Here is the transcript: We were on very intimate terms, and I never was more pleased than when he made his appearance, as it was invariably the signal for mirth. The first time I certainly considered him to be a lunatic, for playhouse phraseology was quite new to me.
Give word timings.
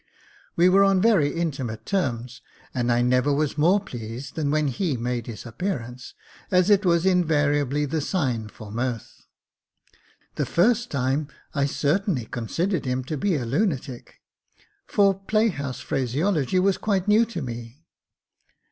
We 0.55 0.67
were 0.67 0.83
on 0.83 0.99
very 0.99 1.31
intimate 1.35 1.85
terms, 1.85 2.41
and 2.73 2.91
I 2.91 3.03
never 3.03 3.31
was 3.31 3.55
more 3.55 3.79
pleased 3.79 4.33
than 4.33 4.49
when 4.49 4.69
he 4.69 4.97
made 4.97 5.27
his 5.27 5.45
appearance, 5.45 6.15
as 6.49 6.71
it 6.71 6.83
was 6.87 7.05
invariably 7.05 7.85
the 7.85 8.01
signal 8.01 8.47
for 8.49 8.71
mirth. 8.71 9.27
The 10.37 10.45
first 10.47 10.89
time 10.89 11.27
I 11.53 11.67
certainly 11.67 12.25
considered 12.25 12.85
him 12.85 13.03
to 13.03 13.15
be 13.15 13.35
a 13.35 13.45
lunatic, 13.45 14.15
for 14.87 15.13
playhouse 15.19 15.81
phraseology 15.81 16.57
was 16.57 16.79
quite 16.79 17.07
new 17.07 17.23
to 17.27 17.43
me. 17.43 17.83